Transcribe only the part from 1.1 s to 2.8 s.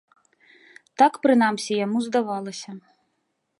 прынамсі, яму здавалася.